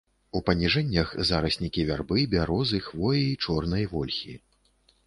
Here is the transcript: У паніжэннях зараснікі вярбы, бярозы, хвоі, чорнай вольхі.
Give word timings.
У 0.37 0.39
паніжэннях 0.47 1.11
зараснікі 1.31 1.85
вярбы, 1.91 2.25
бярозы, 2.35 2.83
хвоі, 2.87 3.29
чорнай 3.47 3.91
вольхі. 3.95 4.33